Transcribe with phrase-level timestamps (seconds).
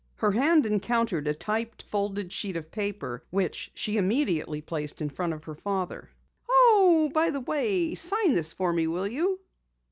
[0.15, 5.31] Her hand encountered a typed, folded sheet of paper which she immediately placed in front
[5.33, 6.09] of her father.
[6.49, 9.39] "Oh, by the way, sign this for me, will you?"